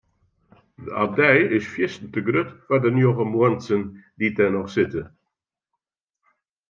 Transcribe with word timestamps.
De 0.75 0.93
abdij 1.01 1.39
is 1.57 1.67
fierstente 1.73 2.21
grut 2.27 2.49
foar 2.65 2.81
de 2.85 2.91
njoggen 2.95 3.29
muontsen 3.33 3.81
dy't 4.19 4.37
der 4.39 4.51
noch 4.55 4.69
sitte. 4.75 5.03